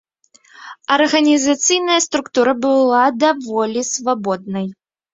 [0.95, 4.67] Арганізацыйная структура была даволі свабоднай.